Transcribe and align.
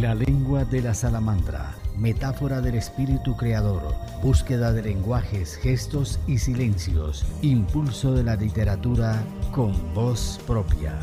La 0.00 0.14
lengua 0.14 0.66
de 0.66 0.82
la 0.82 0.92
salamandra, 0.92 1.74
metáfora 1.96 2.60
del 2.60 2.74
espíritu 2.74 3.34
creador, 3.34 3.94
búsqueda 4.22 4.70
de 4.74 4.82
lenguajes, 4.82 5.56
gestos 5.56 6.20
y 6.26 6.36
silencios, 6.36 7.24
impulso 7.40 8.12
de 8.12 8.22
la 8.22 8.36
literatura 8.36 9.24
con 9.52 9.72
voz 9.94 10.38
propia. 10.46 10.98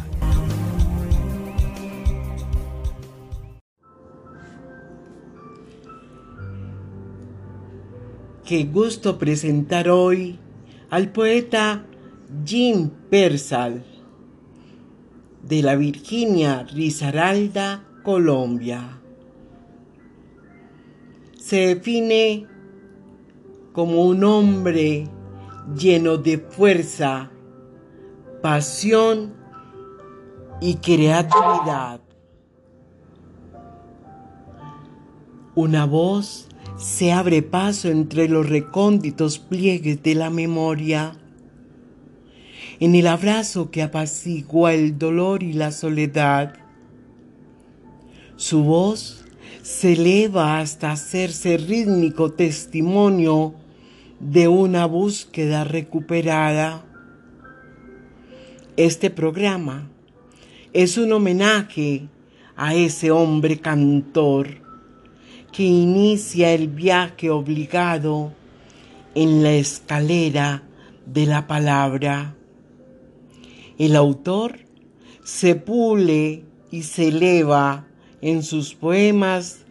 Qué 8.46 8.66
gusto 8.66 9.18
presentar 9.18 9.89
hoy 9.89 10.38
al 10.91 11.12
poeta 11.12 11.84
Jim 12.46 12.91
Persal 13.10 13.84
de 15.41 15.64
la 15.64 15.75
Virginia 15.75 16.62
Risaralda, 16.71 17.88
Colombia. 18.03 18.99
Se 21.39 21.75
define 21.75 22.45
como 23.71 24.05
un 24.05 24.23
hombre 24.23 25.07
lleno 25.75 26.17
de 26.17 26.38
fuerza, 26.38 27.31
pasión 28.41 29.34
y 30.61 30.75
creatividad. 30.75 32.02
Una 35.55 35.85
voz 35.85 36.49
se 36.77 37.11
abre 37.11 37.41
paso 37.41 37.89
entre 37.89 38.27
los 38.27 38.49
recónditos 38.49 39.39
pliegues 39.39 40.03
de 40.03 40.16
la 40.16 40.30
memoria 40.30 41.17
en 42.80 42.95
el 42.95 43.08
abrazo 43.08 43.72
que 43.72 43.81
apacigua 43.81 44.73
el 44.73 44.97
dolor 44.97 45.44
y 45.44 45.53
la 45.53 45.72
soledad. 45.72 46.55
Su 48.43 48.61
voz 48.61 49.23
se 49.61 49.94
eleva 49.94 50.59
hasta 50.59 50.91
hacerse 50.91 51.55
rítmico 51.55 52.33
testimonio 52.33 53.53
de 54.19 54.50
una 54.50 54.85
búsqueda 54.85 55.63
recuperada. 55.63 56.83
Este 58.75 59.09
programa 59.09 59.89
es 60.73 60.97
un 60.97 61.13
homenaje 61.13 62.09
a 62.58 62.75
ese 62.75 63.11
hombre 63.11 63.61
cantor 63.61 64.50
que 65.53 65.63
inicia 65.63 66.52
el 66.52 66.67
viaje 66.67 67.30
obligado 67.30 68.33
en 69.16 69.41
la 69.41 69.53
escalera 69.53 70.63
de 71.05 71.28
la 71.28 71.47
palabra. 71.47 72.35
El 73.78 73.95
autor 73.95 74.59
se 75.23 75.55
pule 75.55 76.44
y 76.72 76.83
se 76.83 77.07
eleva 77.07 77.88
en 78.23 78.41
sus 78.41 78.73
poemas, 78.73 79.66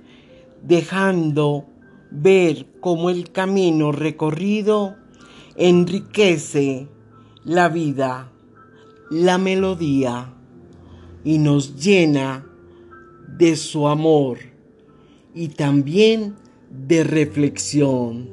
dejando 0.62 1.64
ver 2.10 2.66
cómo 2.80 3.08
el 3.08 3.32
camino 3.32 3.92
recorrido 3.92 4.94
enriquece 5.56 6.86
la 7.44 7.70
vida, 7.70 8.30
la 9.10 9.38
melodía 9.38 10.34
y 11.24 11.38
nos 11.38 11.82
llena 11.82 12.44
de 13.38 13.56
su 13.56 13.88
amor 13.88 14.38
y 15.34 15.48
también 15.48 16.36
de 16.68 17.04
reflexión. 17.04 18.28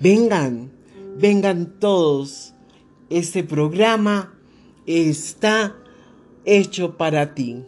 Vengan, 0.00 0.70
vengan 1.18 1.74
todos. 1.78 2.54
Este 3.10 3.44
programa 3.44 4.32
está 4.86 5.76
hecho 6.46 6.96
para 6.96 7.34
ti. 7.34 7.64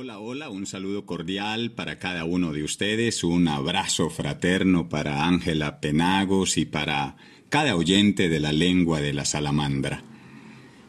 Hola, 0.00 0.20
hola, 0.20 0.48
un 0.48 0.64
saludo 0.64 1.04
cordial 1.04 1.72
para 1.72 1.98
cada 1.98 2.24
uno 2.24 2.52
de 2.52 2.62
ustedes, 2.62 3.24
un 3.24 3.48
abrazo 3.48 4.10
fraterno 4.10 4.88
para 4.88 5.26
Ángela 5.26 5.80
Penagos 5.80 6.56
y 6.56 6.66
para 6.66 7.16
cada 7.48 7.74
oyente 7.74 8.28
de 8.28 8.38
la 8.38 8.52
lengua 8.52 9.00
de 9.00 9.12
la 9.12 9.24
salamandra. 9.24 10.04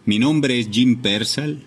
Mi 0.06 0.20
nombre 0.20 0.59
es 0.59 0.70
Jim 0.70 1.02
Persal, 1.02 1.64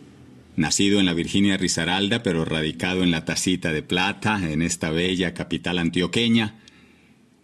nacido 0.54 1.00
en 1.00 1.06
la 1.06 1.14
Virginia 1.14 1.56
Risaralda, 1.56 2.22
pero 2.22 2.44
radicado 2.44 3.02
en 3.02 3.10
la 3.10 3.24
Tacita 3.24 3.72
de 3.72 3.82
Plata, 3.82 4.40
en 4.48 4.62
esta 4.62 4.92
bella 4.92 5.34
capital 5.34 5.80
antioqueña. 5.80 6.60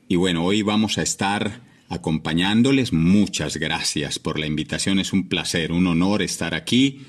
Y 0.07 0.15
bueno, 0.15 0.45
hoy 0.45 0.63
vamos 0.63 0.99
a 0.99 1.03
estar 1.03 1.63
acompañándoles. 1.89 2.93
Muchas 2.93 3.57
gracias 3.57 4.21
por 4.21 4.39
la 4.39 4.47
invitación, 4.47 5.01
es 5.01 5.13
un 5.13 5.29
placer, 5.29 5.73
un 5.73 5.89
honor 5.89 6.23
estar 6.23 6.55
aquí 6.55 7.01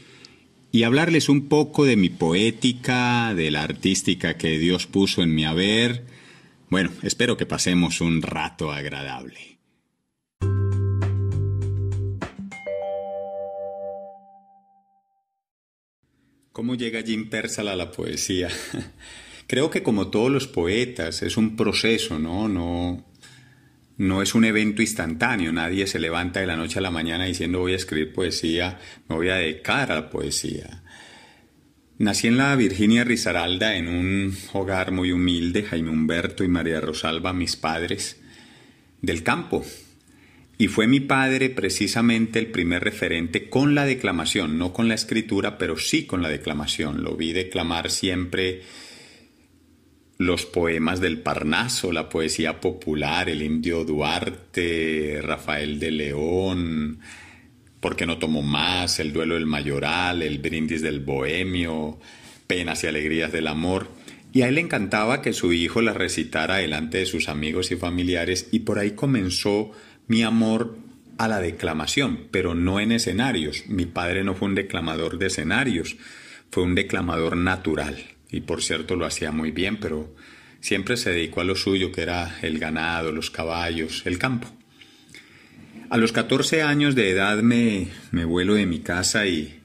y 0.72 0.84
hablarles 0.84 1.30
un 1.30 1.48
poco 1.48 1.86
de 1.86 1.96
mi 1.96 2.10
poética, 2.10 3.34
de 3.34 3.52
la 3.52 3.64
artística 3.64 4.38
que 4.38 4.60
Dios 4.60 4.86
puso 4.86 5.22
en 5.24 5.34
mi 5.34 5.46
haber. 5.46 6.06
Bueno, 6.70 6.92
espero 7.02 7.38
que 7.38 7.46
pasemos 7.46 8.02
un 8.02 8.22
rato 8.22 8.72
agradable. 8.72 9.58
¿Cómo 16.52 16.76
llega 16.76 17.02
Jim 17.02 17.30
Persal 17.30 17.70
a 17.70 17.76
la 17.76 17.90
poesía? 17.90 18.50
Creo 19.48 19.70
que 19.72 19.82
como 19.82 20.10
todos 20.10 20.30
los 20.30 20.48
poetas 20.48 21.24
es 21.24 21.38
un 21.38 21.56
proceso, 21.56 22.20
¿no? 22.20 22.48
No, 22.48 23.04
no 24.00 24.22
es 24.22 24.34
un 24.34 24.46
evento 24.46 24.82
instantáneo. 24.82 25.52
Nadie 25.52 25.86
se 25.86 26.00
levanta 26.00 26.40
de 26.40 26.48
la 26.48 26.56
noche 26.56 26.80
a 26.80 26.82
la 26.82 26.90
mañana 26.90 27.26
diciendo 27.26 27.60
voy 27.60 27.74
a 27.74 27.76
escribir 27.76 28.14
poesía, 28.14 28.80
me 29.10 29.16
voy 29.16 29.30
a 29.30 29.36
dedicar 29.36 29.92
a 29.92 29.96
la 29.96 30.10
poesía. 30.10 30.84
Nací 31.98 32.28
en 32.28 32.38
la 32.38 32.56
Virginia 32.56 33.04
Risaralda 33.04 33.76
en 33.76 33.90
un 33.90 34.38
hogar 34.54 34.94
muy 34.94 35.12
humilde, 35.12 35.64
Jaime 35.64 35.90
Humberto 35.90 36.46
y 36.46 36.48
María 36.48 36.80
Rosalba, 36.80 37.34
mis 37.34 37.58
padres, 37.58 38.22
del 39.02 39.22
campo, 39.22 39.66
y 40.58 40.70
fue 40.70 40.88
mi 40.88 41.02
padre 41.02 41.50
precisamente 41.50 42.40
el 42.40 42.48
primer 42.48 42.86
referente 42.86 43.50
con 43.50 43.76
la 43.76 43.86
declamación, 43.86 44.58
no 44.58 44.72
con 44.72 44.88
la 44.88 44.96
escritura, 44.96 45.58
pero 45.58 45.78
sí 45.78 46.06
con 46.06 46.22
la 46.22 46.30
declamación. 46.30 47.04
Lo 47.04 47.18
vi 47.18 47.34
declamar 47.34 47.92
siempre 47.92 48.62
los 50.20 50.46
poemas 50.46 51.00
del 51.02 51.22
Parnaso, 51.22 51.92
la 51.92 52.10
poesía 52.10 52.62
popular, 52.62 53.30
el 53.30 53.42
indio 53.42 53.84
Duarte, 53.84 55.20
Rafael 55.24 55.80
de 55.80 55.92
León, 55.92 57.00
¿Por 57.80 57.96
qué 57.96 58.06
no 58.06 58.18
tomo 58.18 58.42
más? 58.42 59.00
El 59.00 59.14
duelo 59.14 59.36
del 59.36 59.46
mayoral, 59.46 60.22
el 60.22 60.40
brindis 60.40 60.82
del 60.82 61.00
bohemio, 61.00 61.98
penas 62.46 62.84
y 62.84 62.88
alegrías 62.88 63.32
del 63.32 63.48
amor. 63.48 63.88
Y 64.34 64.42
a 64.42 64.50
él 64.50 64.56
le 64.56 64.62
encantaba 64.62 65.22
que 65.22 65.34
su 65.34 65.54
hijo 65.54 65.82
las 65.82 65.96
recitara 65.96 66.58
delante 66.58 66.98
de 66.98 67.06
sus 67.06 67.30
amigos 67.30 67.72
y 67.72 67.78
familiares 67.78 68.50
y 68.52 68.60
por 68.60 68.80
ahí 68.80 68.92
comenzó 68.92 69.72
mi 70.08 70.24
amor 70.24 70.78
a 71.18 71.28
la 71.28 71.40
declamación, 71.40 72.28
pero 72.32 72.54
no 72.54 72.80
en 72.80 72.92
escenarios. 72.92 73.64
Mi 73.68 73.86
padre 73.86 74.24
no 74.24 74.36
fue 74.36 74.50
un 74.50 74.56
declamador 74.56 75.18
de 75.18 75.28
escenarios, 75.28 75.96
fue 76.52 76.64
un 76.64 76.76
declamador 76.76 77.38
natural. 77.38 77.98
Y 78.32 78.42
por 78.42 78.62
cierto 78.62 78.96
lo 78.96 79.06
hacía 79.06 79.32
muy 79.32 79.50
bien, 79.52 79.78
pero 79.78 80.14
siempre 80.60 80.98
se 80.98 81.12
dedicó 81.12 81.40
a 81.42 81.46
lo 81.46 81.56
suyo, 81.56 81.92
que 81.92 82.02
era 82.02 82.40
el 82.42 82.60
ganado, 82.60 83.12
los 83.12 83.32
caballos, 83.32 84.04
el 84.06 84.20
campo. 84.20 84.48
A 85.90 85.98
los 85.98 86.12
14 86.12 86.62
años 86.62 86.96
de 86.96 87.10
edad 87.10 87.42
me, 87.42 87.88
me 88.12 88.26
vuelo 88.26 88.54
de 88.54 88.68
mi 88.68 88.80
casa 88.80 89.26
y, 89.26 89.60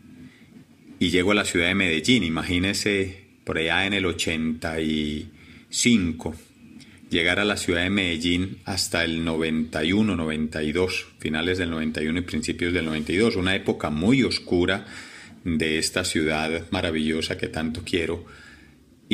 y 0.98 1.10
llego 1.10 1.32
a 1.32 1.34
la 1.34 1.44
ciudad 1.44 1.66
de 1.66 1.75
Medellín. 1.75 2.25
Imagínese 2.25 3.25
por 3.44 3.58
allá 3.58 3.84
en 3.84 3.92
el 3.92 4.06
85 4.06 6.34
llegar 7.10 7.38
a 7.38 7.44
la 7.44 7.56
ciudad 7.56 7.82
de 7.82 7.91
Medellín 7.91 8.58
hasta 8.64 9.04
el 9.04 9.25
91, 9.25 10.17
92, 10.17 11.06
finales 11.19 11.58
del 11.58 11.70
91 11.70 12.19
y 12.19 12.22
principios 12.22 12.72
del 12.72 12.87
92, 12.87 13.37
una 13.37 13.55
época 13.55 13.90
muy 13.90 14.25
oscura 14.25 14.84
de 15.44 15.78
esta 15.78 16.05
ciudad 16.05 16.64
maravillosa 16.70 17.38
que 17.38 17.49
tanto 17.49 17.82
quiero 17.84 18.25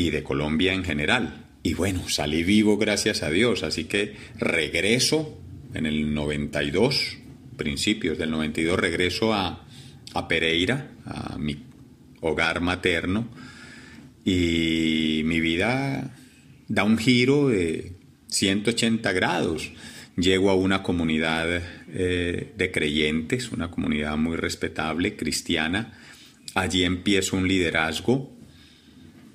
y 0.00 0.08
de 0.08 0.23
Colombia 0.23 0.73
en 0.73 0.82
general. 0.82 1.44
Y 1.62 1.75
bueno, 1.75 2.08
salí 2.08 2.43
vivo 2.43 2.79
gracias 2.79 3.23
a 3.23 3.31
Dios, 3.31 3.62
así 3.62 3.85
que 3.85 4.17
regreso 4.38 5.38
en 5.75 5.85
el 5.85 6.14
92, 6.14 7.19
principios 7.58 8.17
del 8.17 8.31
92, 8.31 8.79
regreso 8.79 9.35
a, 9.35 9.67
a 10.14 10.29
Pereira, 10.29 10.93
a 11.05 11.37
mi 11.37 11.64
hogar 12.23 12.62
materno, 12.62 13.29
y 14.25 15.20
mi 15.26 15.41
vida 15.41 16.17
da 16.69 16.85
un 16.85 16.96
giro 16.96 17.49
de 17.49 17.93
180 18.29 19.12
grados. 19.12 19.70
Llego 20.17 20.50
a 20.50 20.55
una 20.55 20.82
comunidad 20.82 21.62
eh, 21.88 22.53
de 22.56 22.70
creyentes, 22.73 23.53
una 23.53 23.70
comunidad 23.70 24.17
muy 24.17 24.37
respetable, 24.37 25.14
cristiana. 25.14 25.93
Allí 26.55 26.85
empiezo 26.85 27.37
un 27.37 27.46
liderazgo, 27.46 28.40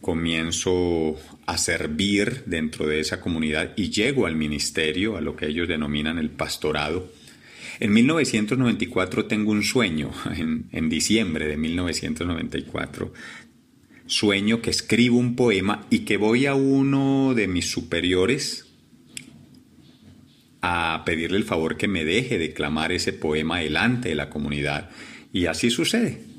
comienzo 0.05 1.15
a 1.47 1.57
servir 1.57 2.43
dentro 2.45 2.85
de 2.85 2.99
esa 2.99 3.19
comunidad 3.19 3.73
y 3.75 3.89
llego 3.89 4.27
al 4.27 4.35
ministerio, 4.35 5.17
a 5.17 5.21
lo 5.21 5.35
que 5.35 5.47
ellos 5.47 5.67
denominan 5.67 6.19
el 6.19 6.29
pastorado. 6.29 7.11
En 7.79 7.91
1994 7.91 9.25
tengo 9.25 9.51
un 9.51 9.63
sueño, 9.63 10.11
en, 10.37 10.67
en 10.71 10.89
diciembre 10.89 11.47
de 11.47 11.57
1994, 11.57 13.13
sueño 14.05 14.61
que 14.61 14.69
escribo 14.69 15.17
un 15.17 15.35
poema 15.35 15.87
y 15.89 16.01
que 16.05 16.17
voy 16.17 16.45
a 16.45 16.53
uno 16.53 17.33
de 17.33 17.47
mis 17.47 17.71
superiores 17.71 18.67
a 20.61 21.01
pedirle 21.03 21.37
el 21.37 21.45
favor 21.45 21.77
que 21.77 21.87
me 21.87 22.05
deje 22.05 22.37
declamar 22.37 22.91
ese 22.91 23.11
poema 23.11 23.57
delante 23.57 24.09
de 24.09 24.15
la 24.15 24.29
comunidad. 24.29 24.91
Y 25.33 25.47
así 25.47 25.71
sucede. 25.71 26.34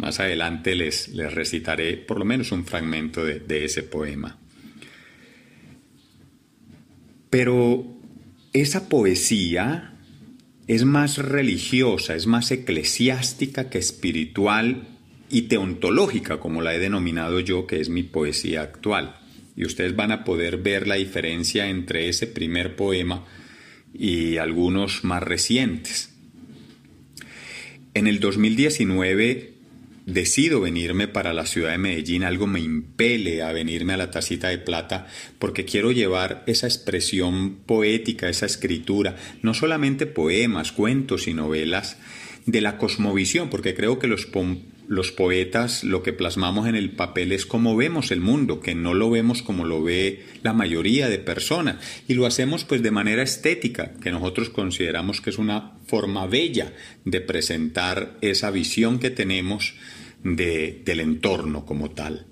Más 0.00 0.18
adelante 0.18 0.74
les, 0.74 1.08
les 1.08 1.30
recitaré 1.34 1.98
por 1.98 2.18
lo 2.18 2.24
menos 2.24 2.52
un 2.52 2.64
fragmento 2.64 3.22
de, 3.22 3.38
de 3.38 3.66
ese 3.66 3.82
poema. 3.82 4.38
Pero 7.28 7.84
esa 8.54 8.88
poesía 8.88 9.92
es 10.66 10.86
más 10.86 11.18
religiosa, 11.18 12.14
es 12.14 12.26
más 12.26 12.50
eclesiástica 12.50 13.68
que 13.68 13.76
espiritual 13.76 14.88
y 15.28 15.42
teontológica, 15.42 16.40
como 16.40 16.62
la 16.62 16.74
he 16.74 16.78
denominado 16.78 17.40
yo, 17.40 17.66
que 17.66 17.78
es 17.78 17.90
mi 17.90 18.02
poesía 18.02 18.62
actual. 18.62 19.16
Y 19.54 19.66
ustedes 19.66 19.94
van 19.94 20.12
a 20.12 20.24
poder 20.24 20.56
ver 20.56 20.88
la 20.88 20.94
diferencia 20.94 21.68
entre 21.68 22.08
ese 22.08 22.26
primer 22.26 22.74
poema 22.74 23.26
y 23.92 24.38
algunos 24.38 25.04
más 25.04 25.22
recientes. 25.22 26.14
En 27.92 28.06
el 28.06 28.18
2019 28.18 29.49
decido 30.06 30.60
venirme 30.60 31.08
para 31.08 31.32
la 31.32 31.46
ciudad 31.46 31.70
de 31.70 31.78
Medellín, 31.78 32.24
algo 32.24 32.46
me 32.46 32.60
impele 32.60 33.42
a 33.42 33.52
venirme 33.52 33.92
a 33.92 33.96
la 33.96 34.10
tacita 34.10 34.48
de 34.48 34.58
plata 34.58 35.06
porque 35.38 35.64
quiero 35.64 35.92
llevar 35.92 36.42
esa 36.46 36.66
expresión 36.66 37.56
poética, 37.66 38.28
esa 38.28 38.46
escritura, 38.46 39.16
no 39.42 39.54
solamente 39.54 40.06
poemas, 40.06 40.72
cuentos 40.72 41.28
y 41.28 41.34
novelas, 41.34 41.98
de 42.46 42.60
la 42.60 42.78
cosmovisión, 42.78 43.50
porque 43.50 43.74
creo 43.74 43.98
que 43.98 44.06
los, 44.06 44.26
los 44.90 45.12
poetas 45.12 45.84
lo 45.84 46.02
que 46.02 46.12
plasmamos 46.12 46.66
en 46.66 46.74
el 46.74 46.90
papel 46.90 47.30
es 47.30 47.46
cómo 47.46 47.76
vemos 47.76 48.10
el 48.10 48.20
mundo, 48.20 48.58
que 48.58 48.74
no 48.74 48.92
lo 48.92 49.08
vemos 49.08 49.40
como 49.40 49.64
lo 49.64 49.84
ve 49.84 50.26
la 50.42 50.52
mayoría 50.52 51.08
de 51.08 51.18
personas. 51.18 51.76
Y 52.08 52.14
lo 52.14 52.26
hacemos 52.26 52.64
pues 52.64 52.82
de 52.82 52.90
manera 52.90 53.22
estética, 53.22 53.92
que 54.02 54.10
nosotros 54.10 54.50
consideramos 54.50 55.20
que 55.20 55.30
es 55.30 55.38
una 55.38 55.74
forma 55.86 56.26
bella 56.26 56.72
de 57.04 57.20
presentar 57.20 58.18
esa 58.20 58.50
visión 58.50 58.98
que 58.98 59.10
tenemos 59.10 59.74
de, 60.24 60.82
del 60.84 60.98
entorno 60.98 61.64
como 61.64 61.92
tal. 61.92 62.26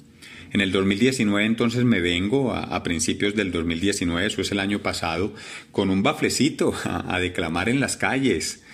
En 0.52 0.60
el 0.60 0.72
2019 0.72 1.46
entonces 1.46 1.84
me 1.84 2.00
vengo 2.00 2.55
a, 2.55 2.82
principios 2.82 3.37
del 3.37 3.52
2019, 3.52 4.26
eso 4.26 4.40
es 4.40 4.50
el 4.50 4.58
año 4.58 4.81
pasado, 4.81 5.32
con 5.70 5.90
un 5.90 6.02
baflecito 6.02 6.75
a 6.84 7.20
declamar 7.20 7.69
en 7.69 7.78
las 7.78 7.96
calles, 7.96 8.64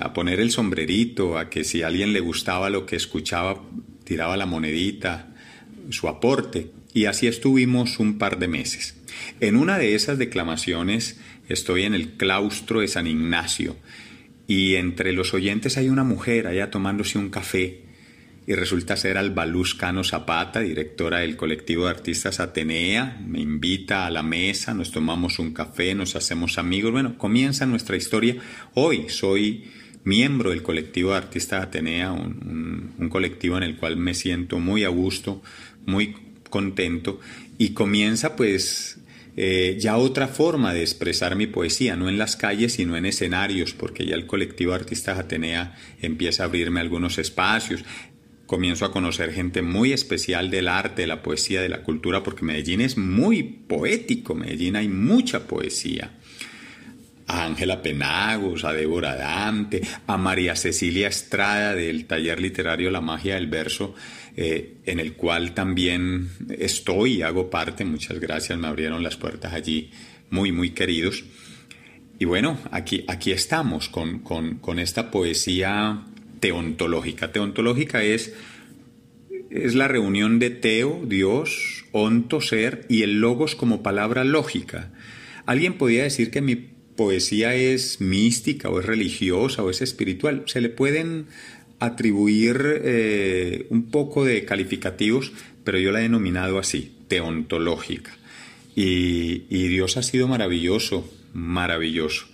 a 0.00 0.12
poner 0.12 0.40
el 0.40 0.50
sombrerito, 0.50 1.38
a 1.38 1.50
que 1.50 1.64
si 1.64 1.82
a 1.82 1.88
alguien 1.88 2.12
le 2.12 2.20
gustaba 2.20 2.70
lo 2.70 2.86
que 2.86 2.96
escuchaba, 2.96 3.62
tiraba 4.04 4.36
la 4.36 4.46
monedita, 4.46 5.34
su 5.90 6.08
aporte. 6.08 6.70
Y 6.92 7.06
así 7.06 7.26
estuvimos 7.26 7.98
un 7.98 8.18
par 8.18 8.38
de 8.38 8.48
meses. 8.48 8.96
En 9.40 9.56
una 9.56 9.78
de 9.78 9.94
esas 9.94 10.18
declamaciones 10.18 11.18
estoy 11.48 11.84
en 11.84 11.94
el 11.94 12.12
claustro 12.12 12.80
de 12.80 12.88
San 12.88 13.06
Ignacio 13.06 13.76
y 14.46 14.76
entre 14.76 15.12
los 15.12 15.34
oyentes 15.34 15.76
hay 15.76 15.88
una 15.88 16.04
mujer 16.04 16.46
allá 16.46 16.70
tomándose 16.70 17.18
un 17.18 17.30
café 17.30 17.84
y 18.46 18.54
resulta 18.54 18.96
ser 18.96 19.16
Albaluz 19.16 19.74
Cano 19.74 20.04
Zapata, 20.04 20.60
directora 20.60 21.20
del 21.20 21.36
colectivo 21.36 21.84
de 21.84 21.92
artistas 21.92 22.40
Atenea, 22.40 23.18
me 23.26 23.40
invita 23.40 24.06
a 24.06 24.10
la 24.10 24.22
mesa, 24.22 24.74
nos 24.74 24.90
tomamos 24.90 25.38
un 25.38 25.54
café, 25.54 25.94
nos 25.94 26.14
hacemos 26.14 26.58
amigos, 26.58 26.92
bueno, 26.92 27.16
comienza 27.16 27.64
nuestra 27.64 27.96
historia. 27.96 28.36
Hoy 28.74 29.08
soy 29.08 29.64
miembro 30.04 30.50
del 30.50 30.62
colectivo 30.62 31.10
de 31.10 31.16
artistas 31.16 31.62
Atenea, 31.62 32.12
un, 32.12 33.08
colectivo 33.10 33.56
en 33.56 33.62
el 33.62 33.76
cual 33.76 33.96
me 33.96 34.14
siento 34.14 34.58
muy 34.58 34.84
a 34.84 34.88
gusto, 34.88 35.42
muy 35.86 36.16
contento 36.50 37.20
y 37.58 37.70
comienza 37.70 38.34
pues 38.34 38.98
eh, 39.36 39.76
ya 39.78 39.96
otra 39.96 40.26
forma 40.26 40.74
de 40.74 40.80
expresar 40.80 41.36
mi 41.36 41.46
poesía, 41.46 41.96
no 41.96 42.08
en 42.08 42.18
las 42.18 42.36
calles, 42.36 42.74
sino 42.74 42.96
en 42.96 43.06
escenarios, 43.06 43.72
porque 43.72 44.04
ya 44.06 44.14
el 44.14 44.26
colectivo 44.26 44.72
de 44.72 44.78
Artistas 44.78 45.18
Atenea 45.18 45.76
empieza 46.02 46.42
a 46.42 46.46
abrirme 46.46 46.80
algunos 46.80 47.18
espacios. 47.18 47.84
Comienzo 48.46 48.84
a 48.84 48.92
conocer 48.92 49.32
gente 49.32 49.62
muy 49.62 49.92
especial 49.92 50.50
del 50.50 50.68
arte, 50.68 51.02
de 51.02 51.08
la 51.08 51.22
poesía, 51.22 51.62
de 51.62 51.68
la 51.68 51.82
cultura, 51.82 52.22
porque 52.22 52.44
Medellín 52.44 52.80
es 52.80 52.96
muy 52.98 53.42
poético, 53.42 54.34
Medellín 54.34 54.76
hay 54.76 54.88
mucha 54.88 55.46
poesía 55.46 56.12
a 57.34 57.44
Ángela 57.44 57.82
Penagos, 57.82 58.64
a 58.64 58.72
Débora 58.72 59.16
Dante, 59.16 59.82
a 60.06 60.16
María 60.16 60.54
Cecilia 60.54 61.08
Estrada 61.08 61.74
del 61.74 62.06
taller 62.06 62.40
literario 62.40 62.90
La 62.90 63.00
magia 63.00 63.34
del 63.34 63.48
verso, 63.48 63.94
eh, 64.36 64.76
en 64.86 65.00
el 65.00 65.14
cual 65.14 65.52
también 65.52 66.30
estoy 66.58 67.14
y 67.14 67.22
hago 67.22 67.50
parte. 67.50 67.84
Muchas 67.84 68.20
gracias, 68.20 68.58
me 68.58 68.68
abrieron 68.68 69.02
las 69.02 69.16
puertas 69.16 69.52
allí, 69.52 69.90
muy, 70.30 70.52
muy 70.52 70.70
queridos. 70.70 71.24
Y 72.18 72.24
bueno, 72.24 72.58
aquí, 72.70 73.04
aquí 73.08 73.32
estamos 73.32 73.88
con, 73.88 74.20
con 74.20 74.78
esta 74.78 75.10
poesía 75.10 76.04
teontológica. 76.38 77.32
Teontológica 77.32 78.04
es, 78.04 78.32
es 79.50 79.74
la 79.74 79.88
reunión 79.88 80.38
de 80.38 80.50
teo, 80.50 81.02
Dios, 81.04 81.84
onto, 81.90 82.40
ser, 82.40 82.86
y 82.88 83.02
el 83.02 83.20
logos 83.20 83.56
como 83.56 83.82
palabra 83.82 84.22
lógica. 84.22 84.92
Alguien 85.46 85.74
podría 85.74 86.04
decir 86.04 86.30
que 86.30 86.40
mi 86.40 86.73
poesía 86.96 87.54
es 87.54 88.00
mística 88.00 88.68
o 88.68 88.80
es 88.80 88.86
religiosa 88.86 89.62
o 89.62 89.70
es 89.70 89.82
espiritual. 89.82 90.44
Se 90.46 90.60
le 90.60 90.68
pueden 90.68 91.26
atribuir 91.80 92.80
eh, 92.82 93.66
un 93.70 93.90
poco 93.90 94.24
de 94.24 94.44
calificativos, 94.44 95.32
pero 95.64 95.78
yo 95.78 95.92
la 95.92 96.00
he 96.00 96.04
denominado 96.04 96.58
así, 96.58 96.92
teontológica. 97.08 98.16
Y, 98.76 99.44
y 99.50 99.68
Dios 99.68 99.96
ha 99.96 100.02
sido 100.02 100.28
maravilloso, 100.28 101.08
maravilloso. 101.32 102.26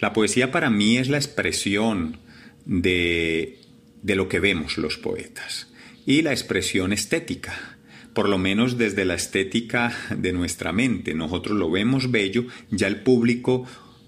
La 0.00 0.12
poesía 0.12 0.50
para 0.50 0.70
mí 0.70 0.98
es 0.98 1.08
la 1.08 1.18
expresión 1.18 2.18
de, 2.64 3.58
de 4.02 4.14
lo 4.14 4.28
que 4.28 4.40
vemos 4.40 4.78
los 4.78 4.98
poetas 4.98 5.68
y 6.06 6.22
la 6.22 6.32
expresión 6.32 6.92
estética 6.92 7.74
por 8.14 8.28
lo 8.28 8.38
menos 8.38 8.78
desde 8.78 9.04
la 9.04 9.14
estética 9.14 9.92
de 10.16 10.32
nuestra 10.32 10.72
mente. 10.72 11.14
Nosotros 11.14 11.58
lo 11.58 11.70
vemos 11.70 12.10
bello, 12.10 12.44
ya 12.70 12.86
el 12.86 13.00
público 13.00 13.66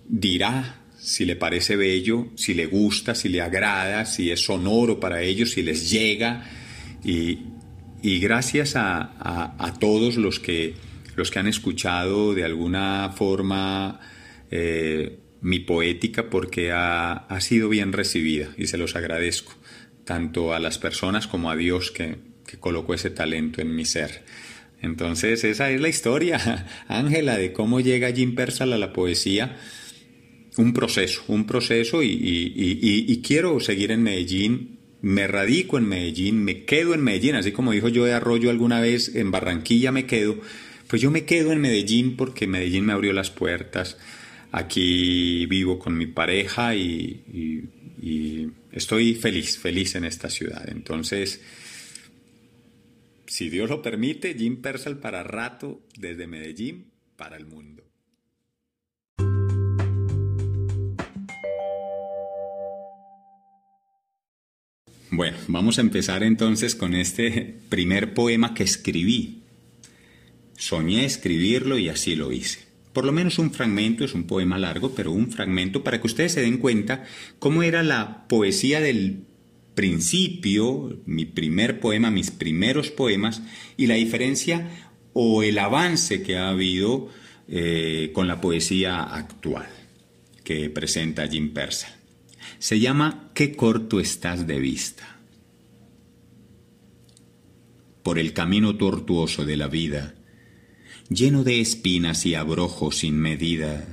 dirá 0.09 0.83
si 1.07 1.25
le 1.25 1.37
parece 1.37 1.77
bello, 1.77 2.33
si 2.35 2.53
le 2.55 2.67
gusta, 2.67 3.15
si 3.15 3.29
le 3.29 3.41
agrada, 3.41 4.05
si 4.07 4.31
es 4.33 4.45
sonoro 4.45 4.99
para 4.99 5.23
ellos, 5.23 5.53
si 5.53 5.63
les 5.63 5.89
llega. 5.89 6.43
Y, 7.05 7.39
gracias 8.03 8.75
a, 8.75 9.77
todos 9.79 10.17
los 10.17 10.41
que, 10.41 10.75
los 11.15 11.31
que 11.31 11.39
han 11.39 11.47
escuchado 11.47 12.35
de 12.35 12.45
alguna 12.45 13.13
forma 13.17 14.01
eh, 14.51 15.21
mi 15.41 15.61
poética, 15.61 16.29
porque 16.29 16.73
ha, 16.73 17.13
ha, 17.13 17.41
sido 17.41 17.69
bien 17.69 17.93
recibida 17.93 18.49
y 18.57 18.67
se 18.67 18.77
los 18.77 18.97
agradezco, 18.97 19.53
tanto 20.05 20.55
a 20.55 20.59
las 20.59 20.79
personas 20.79 21.29
como 21.29 21.51
a 21.51 21.57
Dios 21.57 21.93
que, 21.93 22.17
que 22.47 22.59
colocó 22.59 22.95
ese 22.95 23.11
talento 23.11 23.61
en 23.61 23.77
mi 23.77 23.85
ser. 23.85 24.25
Entonces 24.83 25.45
esa 25.45 25.71
es 25.71 25.81
la 25.81 25.89
historia, 25.89 26.67
Ángela, 26.89 27.37
de 27.39 27.53
cómo 27.53 27.79
llega 27.79 28.13
Jim 28.13 28.35
Persal 28.35 28.73
a 28.73 28.79
la 28.79 28.93
poesía 28.93 29.57
un 30.57 30.73
proceso, 30.73 31.23
un 31.29 31.47
proceso 31.47 32.03
y, 32.03 33.23
quiero 33.25 33.61
seguir 33.61 33.91
en 33.91 34.03
Medellín, 34.03 34.79
me 35.03 35.27
radico 35.27 35.79
en 35.79 35.87
Medellín, 35.87 36.43
me 36.43 36.65
quedo 36.65 36.95
en 36.95 37.03
Medellín, 37.03 37.35
así 37.35 37.53
como 37.53 37.73
dijo 37.73 37.89
yo 37.89 38.05
de 38.05 38.15
Arroyo 38.15 38.51
alguna 38.51 38.81
vez, 38.81 39.15
en 39.15 39.31
Barranquilla 39.31 39.93
me 39.93 40.07
quedo, 40.07 40.41
pues 40.89 41.03
yo 41.03 41.11
me 41.11 41.25
quedo 41.25 41.53
en 41.53 41.61
Medellín 41.61 42.17
porque 42.17 42.47
Medellín 42.47 42.87
me 42.87 42.93
abrió 42.93 43.13
las 43.13 43.31
puertas, 43.31 43.99
aquí 44.53 45.47
vivo 45.47 45.79
con 45.79 45.97
mi 45.97 46.07
pareja 46.07 46.75
y, 46.75 47.69
estoy 48.73 49.15
feliz, 49.15 49.59
feliz 49.59 49.95
en 49.97 50.05
esta 50.05 50.31
ciudad. 50.31 50.69
Entonces, 50.69 51.41
si 53.27 53.49
Dios 53.49 53.69
lo 53.69 53.83
permite, 53.83 54.35
Jim 54.35 54.61
Persal 54.61 54.99
para 54.99 55.23
rato 55.23 55.81
desde 55.99 56.27
Medellín 56.27 56.87
para 57.17 57.37
el 57.37 57.47
mundo. 57.47 57.86
Bueno, 65.11 65.37
vamos 65.47 65.79
a 65.79 65.83
empezar 65.83 66.25
entonces 66.25 66.75
con 66.75 66.95
este 66.95 67.57
primer 67.69 68.13
poema 68.13 68.55
que 68.55 68.65
escribí. 68.65 69.43
Soñé 70.57 71.05
escribirlo 71.05 71.79
y 71.79 71.89
así 71.89 72.17
lo 72.17 72.33
hice. 72.33 72.61
Por 72.93 73.05
lo 73.05 73.13
menos 73.13 73.39
un 73.39 73.53
fragmento, 73.53 74.05
es 74.05 74.15
un 74.15 74.25
poema 74.25 74.59
largo, 74.59 74.95
pero 74.95 75.13
un 75.13 75.31
fragmento 75.31 75.85
para 75.85 76.01
que 76.01 76.07
ustedes 76.07 76.33
se 76.33 76.41
den 76.41 76.59
cuenta 76.59 77.05
cómo 77.39 77.63
era 77.63 77.83
la 77.83 78.27
poesía 78.27 78.81
del 78.81 79.25
principio, 79.75 80.99
mi 81.05 81.25
primer 81.27 81.79
poema, 81.79 82.11
mis 82.11 82.31
primeros 82.31 82.91
poemas, 82.91 83.43
y 83.77 83.87
la 83.87 83.95
diferencia 83.95 84.91
o 85.13 85.43
el 85.43 85.59
avance 85.59 86.23
que 86.23 86.37
ha 86.37 86.49
habido 86.49 87.11
eh, 87.49 88.11
con 88.13 88.27
la 88.27 88.41
poesía 88.41 89.03
actual 89.03 89.69
que 90.43 90.71
presenta 90.71 91.29
Jim 91.29 91.53
Persa. 91.53 91.96
Se 92.59 92.81
llama 92.81 93.31
Qué 93.35 93.55
corto 93.55 94.01
estás 94.01 94.47
de 94.47 94.59
vista. 94.59 95.19
Por 98.03 98.19
el 98.19 98.33
camino 98.33 98.77
tortuoso 98.77 99.45
de 99.45 99.57
la 99.57 99.69
vida, 99.69 100.15
lleno 101.09 101.45
de 101.45 101.61
espinas 101.61 102.25
y 102.25 102.35
abrojos 102.35 102.99
sin 102.99 103.19
medida, 103.19 103.87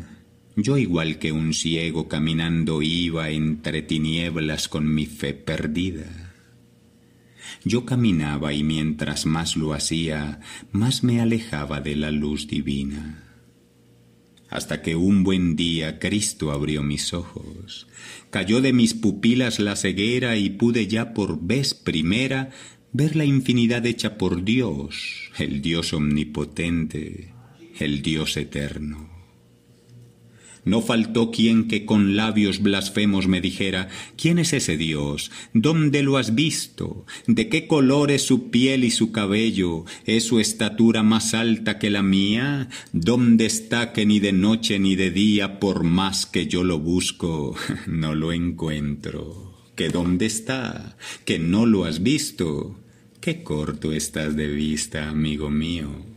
yo 0.55 0.77
igual 0.77 1.17
que 1.17 1.31
un 1.31 1.53
ciego 1.53 2.07
caminando 2.07 2.81
iba 2.81 3.29
entre 3.31 3.81
tinieblas 3.81 4.67
con 4.67 4.93
mi 4.93 5.07
fe 5.07 5.33
perdida. 5.33 6.33
Yo 7.65 7.85
caminaba 7.85 8.53
y 8.53 8.63
mientras 8.63 9.25
más 9.25 9.55
lo 9.55 9.73
hacía, 9.73 10.39
más 10.71 11.03
me 11.03 11.21
alejaba 11.21 11.81
de 11.81 11.95
la 11.95 12.11
luz 12.11 12.47
divina. 12.47 13.22
Hasta 14.53 14.83
que 14.83 14.95
un 14.95 15.23
buen 15.23 15.55
día 15.55 15.97
Cristo 15.97 16.51
abrió 16.51 16.83
mis 16.83 17.11
ojos, 17.15 17.87
cayó 18.29 18.61
de 18.61 18.71
mis 18.71 18.93
pupilas 18.93 19.57
la 19.57 19.75
ceguera 19.75 20.37
y 20.37 20.51
pude 20.51 20.85
ya 20.85 21.15
por 21.15 21.41
vez 21.41 21.73
primera 21.73 22.51
ver 22.91 23.15
la 23.15 23.25
infinidad 23.25 23.83
hecha 23.87 24.15
por 24.15 24.43
Dios, 24.43 25.31
el 25.39 25.63
Dios 25.63 25.91
omnipotente, 25.93 27.33
el 27.79 28.03
Dios 28.03 28.37
eterno. 28.37 29.22
No 30.65 30.81
faltó 30.81 31.31
quien 31.31 31.67
que 31.67 31.85
con 31.85 32.15
labios 32.15 32.61
blasfemos 32.61 33.27
me 33.27 33.41
dijera 33.41 33.89
¿Quién 34.17 34.39
es 34.39 34.53
ese 34.53 34.77
Dios? 34.77 35.31
¿Dónde 35.53 36.03
lo 36.03 36.17
has 36.17 36.35
visto? 36.35 37.05
¿De 37.27 37.49
qué 37.49 37.67
color 37.67 38.11
es 38.11 38.23
su 38.23 38.49
piel 38.49 38.83
y 38.83 38.91
su 38.91 39.11
cabello? 39.11 39.85
¿Es 40.05 40.23
su 40.23 40.39
estatura 40.39 41.03
más 41.03 41.33
alta 41.33 41.79
que 41.79 41.89
la 41.89 42.03
mía? 42.03 42.69
¿Dónde 42.93 43.45
está 43.45 43.91
que 43.91 44.05
ni 44.05 44.19
de 44.19 44.31
noche 44.31 44.79
ni 44.79 44.95
de 44.95 45.11
día, 45.11 45.59
por 45.59 45.83
más 45.83 46.25
que 46.25 46.47
yo 46.47 46.63
lo 46.63 46.79
busco, 46.79 47.55
no 47.87 48.15
lo 48.15 48.31
encuentro? 48.31 49.53
¿Que 49.75 49.89
dónde 49.89 50.27
está? 50.27 50.97
¿Que 51.25 51.39
no 51.39 51.65
lo 51.65 51.85
has 51.85 52.03
visto? 52.03 52.79
Qué 53.19 53.43
corto 53.43 53.91
estás 53.91 54.35
de 54.35 54.47
vista, 54.47 55.09
amigo 55.09 55.49
mío. 55.49 56.12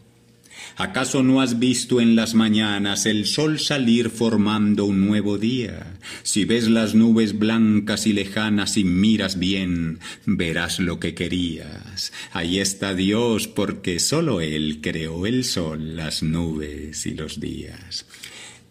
¿Acaso 0.78 1.22
no 1.22 1.40
has 1.40 1.58
visto 1.58 2.02
en 2.02 2.16
las 2.16 2.34
mañanas 2.34 3.06
el 3.06 3.24
sol 3.24 3.58
salir 3.58 4.10
formando 4.10 4.84
un 4.84 5.06
nuevo 5.06 5.38
día? 5.38 5.96
Si 6.22 6.44
ves 6.44 6.68
las 6.68 6.94
nubes 6.94 7.38
blancas 7.38 8.06
y 8.06 8.12
lejanas 8.12 8.76
y 8.76 8.84
miras 8.84 9.38
bien, 9.38 10.00
verás 10.26 10.78
lo 10.78 11.00
que 11.00 11.14
querías. 11.14 12.12
Ahí 12.30 12.58
está 12.58 12.92
Dios 12.92 13.48
porque 13.48 13.98
sólo 13.98 14.42
Él 14.42 14.80
creó 14.82 15.24
el 15.24 15.44
sol, 15.44 15.96
las 15.96 16.22
nubes 16.22 17.06
y 17.06 17.14
los 17.14 17.40
días. 17.40 18.04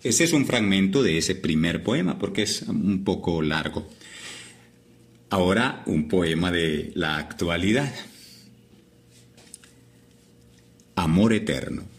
Ese 0.03 0.25
es 0.25 0.33
un 0.33 0.45
fragmento 0.45 1.01
de 1.01 1.17
ese 1.17 1.33
primer 1.33 1.81
poema 1.81 2.19
porque 2.19 2.43
es 2.43 2.62
un 2.62 3.03
poco 3.03 3.41
largo. 3.41 3.89
Ahora 5.31 5.81
un 5.88 6.07
poema 6.07 6.51
de 6.51 6.91
la 6.93 7.17
actualidad. 7.17 7.91
Amor 10.95 11.33
eterno 11.33 11.94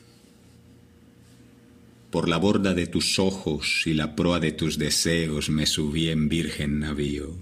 por 2.17 2.31
la 2.31 2.39
borda 2.39 2.73
de 2.73 2.87
tus 2.87 3.19
ojos 3.19 3.83
y 3.85 3.93
la 3.93 4.17
proa 4.17 4.41
de 4.41 4.51
tus 4.51 4.79
deseos 4.79 5.51
me 5.51 5.67
subí 5.67 6.09
en 6.09 6.31
virgen 6.31 6.81
navío. 6.81 7.37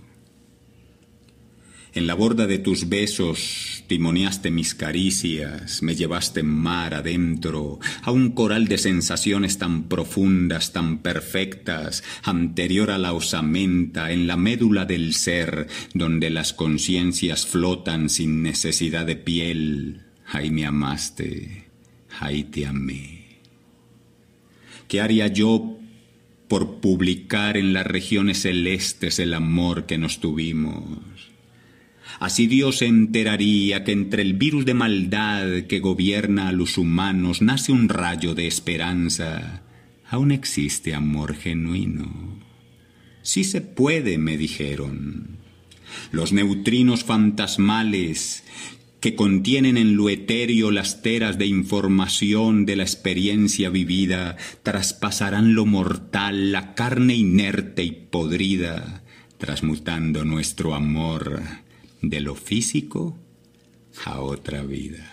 En 1.93 2.09
la 2.09 2.15
borda 2.15 2.49
de 2.49 2.59
tus 2.59 2.89
besos 2.89 3.85
timoneaste 3.87 4.51
mis 4.51 4.75
caricias, 4.75 5.81
me 5.81 5.95
llevaste 5.95 6.43
mar 6.43 6.93
adentro, 6.93 7.79
a 8.03 8.11
un 8.11 8.33
coral 8.33 8.67
de 8.67 8.79
sensaciones 8.79 9.59
tan 9.59 9.85
profundas, 9.85 10.73
tan 10.73 11.03
perfectas, 11.03 12.03
anterior 12.25 12.91
a 12.91 12.99
la 12.99 13.13
osamenta, 13.13 14.11
en 14.11 14.27
la 14.27 14.37
médula 14.37 14.87
del 14.87 15.15
ser, 15.15 15.69
donde 15.93 16.31
las 16.31 16.53
conciencias 16.53 17.47
flotan 17.47 18.11
sin 18.11 18.43
necesidad 18.43 19.07
de 19.07 19.15
piel. 19.15 20.03
Ahí 20.27 20.51
me 20.51 20.67
amaste, 20.67 21.69
ahí 22.19 22.43
te 22.43 22.67
amé. 22.67 23.24
¿Qué 24.95 25.01
haría 25.01 25.27
yo 25.27 25.77
por 26.47 26.79
publicar 26.79 27.57
en 27.57 27.73
las 27.73 27.85
regiones 27.85 28.43
celestes 28.43 29.19
el 29.19 29.35
amor 29.35 29.87
que 29.87 29.99
nos 29.99 30.21
tuvimos? 30.21 31.01
Así 32.21 32.47
Dios 32.47 32.79
se 32.79 32.87
enteraría 32.87 33.83
que 33.83 33.91
entre 33.91 34.23
el 34.23 34.35
virus 34.35 34.65
de 34.65 34.75
maldad 34.75 35.65
que 35.69 35.81
gobierna 35.81 36.47
a 36.47 36.53
los 36.53 36.79
humanos 36.79 37.43
nace 37.43 37.73
un 37.73 37.89
rayo 37.89 38.37
de 38.37 38.47
esperanza. 38.47 39.65
Aún 40.09 40.31
existe 40.31 40.95
amor 40.95 41.35
genuino. 41.35 42.39
Sí 43.23 43.43
se 43.43 43.63
puede, 43.63 44.17
me 44.17 44.39
dijeron. 44.39 45.39
Los 46.13 46.33
neutrinos 46.33 47.03
fantasmales 47.03 48.45
que 49.05 49.17
contienen 49.17 49.77
en 49.77 49.99
lo 49.99 50.09
etéreo 50.09 50.71
las 50.71 51.03
teras 51.03 51.37
de 51.37 51.45
información 51.45 52.65
de 52.65 52.75
la 52.75 52.85
experiencia 52.85 53.69
vivida, 53.69 54.39
traspasarán 54.63 55.55
lo 55.55 55.67
mortal, 55.67 56.53
la 56.53 56.75
carne 56.75 57.15
inerte 57.15 57.83
y 57.85 57.91
podrida, 57.91 59.05
transmutando 59.37 60.25
nuestro 60.25 60.75
amor 60.75 61.43
de 62.01 62.23
lo 62.23 62.35
físico 62.35 63.19
a 64.07 64.23
otra 64.23 64.63
vida. 64.63 65.07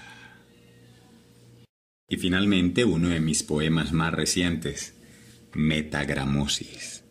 Y 2.07 2.15
finalmente 2.15 2.85
uno 2.85 3.09
de 3.09 3.19
mis 3.19 3.43
poemas 3.43 3.91
más 3.91 4.13
recientes, 4.13 4.95
Metagramosis. 5.51 7.03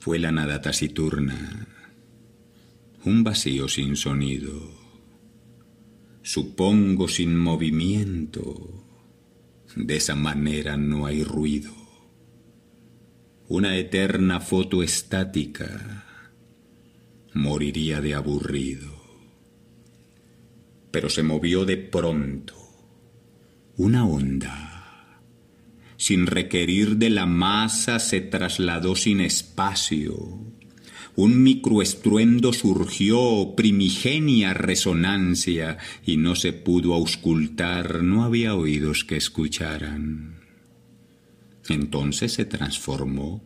Fue 0.00 0.18
la 0.18 0.32
nada 0.32 0.62
taciturna 0.62 1.75
un 3.06 3.22
vacío 3.22 3.68
sin 3.68 3.94
sonido, 3.94 4.52
supongo 6.22 7.06
sin 7.06 7.38
movimiento, 7.38 8.84
de 9.76 9.96
esa 9.96 10.16
manera 10.16 10.76
no 10.76 11.06
hay 11.06 11.22
ruido, 11.22 11.72
una 13.46 13.76
eterna 13.76 14.40
foto 14.40 14.82
estática, 14.82 16.04
moriría 17.32 18.00
de 18.00 18.14
aburrido. 18.14 18.90
Pero 20.90 21.08
se 21.08 21.22
movió 21.22 21.64
de 21.64 21.76
pronto 21.76 22.54
una 23.76 24.04
onda. 24.04 25.20
Sin 25.96 26.26
requerir 26.26 26.96
de 26.96 27.10
la 27.10 27.26
masa 27.26 28.00
se 28.00 28.20
trasladó 28.20 28.96
sin 28.96 29.20
espacio 29.20 30.56
un 31.16 31.42
microestruendo 31.42 32.52
surgió, 32.52 33.54
primigenia 33.56 34.52
resonancia, 34.52 35.78
y 36.04 36.18
no 36.18 36.34
se 36.34 36.52
pudo 36.52 36.94
auscultar, 36.94 38.02
no 38.02 38.22
había 38.22 38.54
oídos 38.54 39.04
que 39.04 39.16
escucharan. 39.16 40.40
Entonces 41.68 42.34
se 42.34 42.44
transformó. 42.44 43.42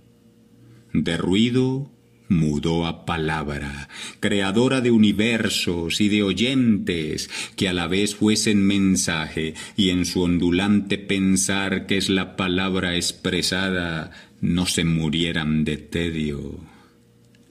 De 0.92 1.16
ruido 1.16 1.92
mudó 2.28 2.86
a 2.86 3.06
palabra, 3.06 3.88
creadora 4.18 4.80
de 4.80 4.90
universos 4.90 6.00
y 6.00 6.08
de 6.08 6.24
oyentes 6.24 7.30
que 7.54 7.68
a 7.68 7.72
la 7.72 7.86
vez 7.86 8.16
fuesen 8.16 8.66
mensaje 8.66 9.54
y 9.76 9.90
en 9.90 10.04
su 10.04 10.22
ondulante 10.22 10.98
pensar 10.98 11.86
que 11.86 11.96
es 11.96 12.08
la 12.08 12.36
palabra 12.36 12.96
expresada 12.96 14.10
no 14.40 14.66
se 14.66 14.84
murieran 14.84 15.64
de 15.64 15.76
tedio 15.76 16.69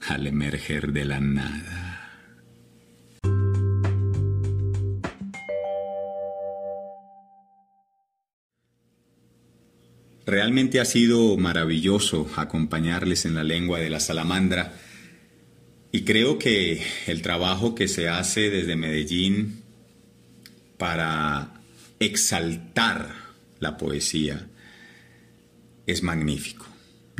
al 0.08 0.26
emerger 0.26 0.92
de 0.92 1.04
la 1.04 1.20
nada. 1.20 1.90
Realmente 10.26 10.78
ha 10.78 10.84
sido 10.84 11.36
maravilloso 11.36 12.30
acompañarles 12.36 13.24
en 13.24 13.34
la 13.34 13.42
lengua 13.42 13.80
de 13.80 13.90
la 13.90 13.98
salamandra 13.98 14.74
y 15.90 16.02
creo 16.04 16.38
que 16.38 16.84
el 17.08 17.20
trabajo 17.20 17.74
que 17.74 17.88
se 17.88 18.08
hace 18.08 18.48
desde 18.48 18.76
Medellín 18.76 19.64
para 20.78 21.60
exaltar 21.98 23.12
la 23.58 23.76
poesía 23.76 24.46
es 25.86 26.02
magnífico. 26.04 26.69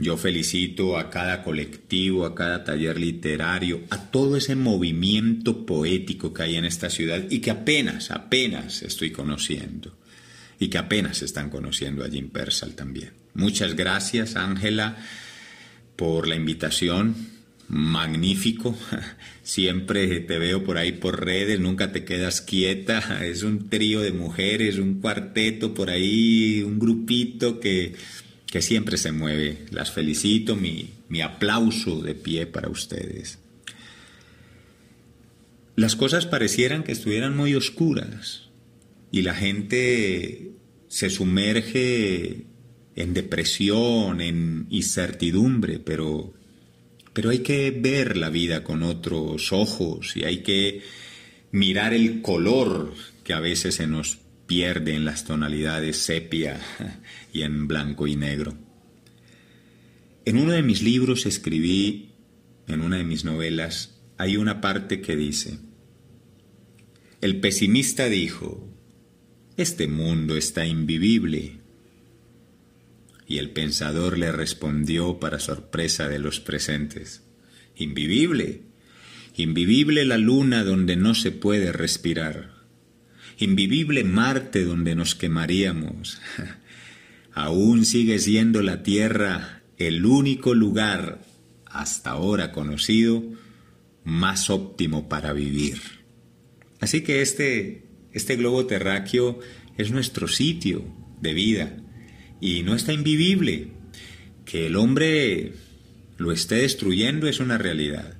Yo 0.00 0.16
felicito 0.16 0.96
a 0.96 1.10
cada 1.10 1.42
colectivo, 1.42 2.24
a 2.24 2.34
cada 2.34 2.64
taller 2.64 2.98
literario, 2.98 3.82
a 3.90 4.10
todo 4.10 4.38
ese 4.38 4.56
movimiento 4.56 5.66
poético 5.66 6.32
que 6.32 6.42
hay 6.42 6.56
en 6.56 6.64
esta 6.64 6.88
ciudad 6.88 7.26
y 7.28 7.40
que 7.40 7.50
apenas, 7.50 8.10
apenas 8.10 8.82
estoy 8.82 9.10
conociendo. 9.10 9.98
Y 10.58 10.68
que 10.68 10.78
apenas 10.78 11.20
están 11.20 11.50
conociendo 11.50 12.02
a 12.02 12.08
Jim 12.08 12.30
Persal 12.30 12.74
también. 12.74 13.10
Muchas 13.34 13.76
gracias, 13.76 14.36
Ángela, 14.36 14.96
por 15.96 16.26
la 16.26 16.34
invitación. 16.34 17.14
Magnífico. 17.68 18.76
Siempre 19.42 20.20
te 20.20 20.38
veo 20.38 20.64
por 20.64 20.78
ahí 20.78 20.92
por 20.92 21.24
redes, 21.24 21.60
nunca 21.60 21.92
te 21.92 22.04
quedas 22.04 22.40
quieta. 22.40 23.24
Es 23.24 23.42
un 23.42 23.68
trío 23.68 24.00
de 24.00 24.12
mujeres, 24.12 24.78
un 24.78 25.00
cuarteto 25.00 25.74
por 25.74 25.90
ahí, 25.90 26.62
un 26.62 26.78
grupito 26.78 27.60
que 27.60 27.94
que 28.50 28.62
siempre 28.62 28.96
se 28.96 29.12
mueve. 29.12 29.66
Las 29.70 29.92
felicito, 29.92 30.56
mi, 30.56 30.90
mi 31.08 31.20
aplauso 31.22 32.02
de 32.02 32.14
pie 32.14 32.46
para 32.46 32.68
ustedes. 32.68 33.38
Las 35.76 35.96
cosas 35.96 36.26
parecieran 36.26 36.82
que 36.82 36.92
estuvieran 36.92 37.36
muy 37.36 37.54
oscuras 37.54 38.48
y 39.12 39.22
la 39.22 39.34
gente 39.34 40.52
se 40.88 41.10
sumerge 41.10 42.44
en 42.96 43.14
depresión, 43.14 44.20
en 44.20 44.66
incertidumbre, 44.68 45.78
pero, 45.78 46.34
pero 47.12 47.30
hay 47.30 47.38
que 47.38 47.70
ver 47.70 48.16
la 48.16 48.30
vida 48.30 48.64
con 48.64 48.82
otros 48.82 49.52
ojos 49.52 50.16
y 50.16 50.24
hay 50.24 50.38
que 50.38 50.82
mirar 51.52 51.94
el 51.94 52.20
color 52.20 52.92
que 53.24 53.32
a 53.32 53.40
veces 53.40 53.76
se 53.76 53.86
nos 53.86 54.18
pierde 54.50 54.96
en 54.96 55.04
las 55.04 55.24
tonalidades 55.24 55.96
sepia 55.98 56.60
y 57.32 57.42
en 57.42 57.68
blanco 57.68 58.08
y 58.08 58.16
negro. 58.16 58.58
En 60.24 60.38
uno 60.38 60.50
de 60.50 60.64
mis 60.64 60.82
libros 60.82 61.24
escribí, 61.24 62.14
en 62.66 62.80
una 62.80 62.96
de 62.96 63.04
mis 63.04 63.24
novelas, 63.24 64.00
hay 64.18 64.36
una 64.36 64.60
parte 64.60 65.00
que 65.00 65.14
dice, 65.14 65.60
el 67.20 67.38
pesimista 67.38 68.06
dijo, 68.06 68.68
este 69.56 69.86
mundo 69.86 70.36
está 70.36 70.66
invivible. 70.66 71.60
Y 73.28 73.38
el 73.38 73.50
pensador 73.50 74.18
le 74.18 74.32
respondió 74.32 75.20
para 75.20 75.38
sorpresa 75.38 76.08
de 76.08 76.18
los 76.18 76.40
presentes, 76.40 77.22
invivible, 77.76 78.62
invivible 79.36 80.04
la 80.04 80.18
luna 80.18 80.64
donde 80.64 80.96
no 80.96 81.14
se 81.14 81.30
puede 81.30 81.70
respirar, 81.70 82.59
invivible 83.44 84.04
Marte 84.04 84.64
donde 84.64 84.94
nos 84.94 85.14
quemaríamos. 85.14 86.20
Aún 87.32 87.84
sigue 87.84 88.18
siendo 88.18 88.62
la 88.62 88.82
Tierra 88.82 89.62
el 89.78 90.04
único 90.04 90.54
lugar 90.54 91.22
hasta 91.66 92.10
ahora 92.10 92.52
conocido 92.52 93.22
más 94.04 94.50
óptimo 94.50 95.08
para 95.08 95.32
vivir. 95.32 95.80
Así 96.80 97.02
que 97.02 97.22
este, 97.22 97.84
este 98.12 98.36
globo 98.36 98.66
terráqueo 98.66 99.38
es 99.76 99.90
nuestro 99.90 100.28
sitio 100.28 100.84
de 101.20 101.34
vida 101.34 101.76
y 102.40 102.62
no 102.62 102.74
está 102.74 102.92
invivible. 102.92 103.68
Que 104.44 104.66
el 104.66 104.76
hombre 104.76 105.52
lo 106.16 106.32
esté 106.32 106.56
destruyendo 106.56 107.28
es 107.28 107.40
una 107.40 107.56
realidad. 107.56 108.18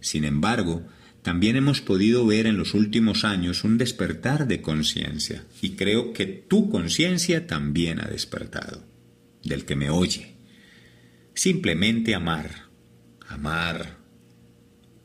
Sin 0.00 0.24
embargo, 0.24 0.86
también 1.24 1.56
hemos 1.56 1.80
podido 1.80 2.26
ver 2.26 2.46
en 2.46 2.58
los 2.58 2.74
últimos 2.74 3.24
años 3.24 3.64
un 3.64 3.78
despertar 3.78 4.46
de 4.46 4.60
conciencia 4.60 5.42
y 5.62 5.70
creo 5.70 6.12
que 6.12 6.26
tu 6.26 6.68
conciencia 6.68 7.46
también 7.46 7.98
ha 7.98 8.04
despertado, 8.04 8.84
del 9.42 9.64
que 9.64 9.74
me 9.74 9.88
oye. 9.88 10.34
Simplemente 11.32 12.14
amar, 12.14 12.66
amar 13.26 13.96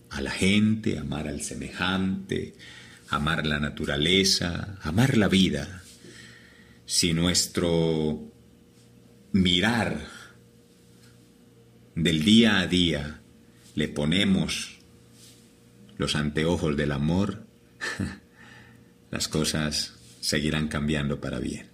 a 0.09 0.19
la 0.19 0.31
gente, 0.31 0.97
amar 0.97 1.29
al 1.29 1.39
semejante, 1.39 2.53
amar 3.07 3.47
la 3.47 3.61
naturaleza, 3.61 4.77
amar 4.81 5.15
la 5.15 5.29
vida. 5.29 5.83
Si 6.85 7.13
nuestro 7.13 8.29
mirar 9.31 10.05
del 11.95 12.25
día 12.25 12.59
a 12.59 12.67
día 12.67 13.21
le 13.75 13.87
ponemos 13.87 14.78
los 15.99 16.15
anteojos 16.15 16.75
del 16.75 16.93
amor, 16.93 17.45
las 19.11 19.27
cosas 19.27 19.93
seguirán 20.21 20.69
cambiando 20.69 21.19
para 21.21 21.39
bien. 21.39 21.67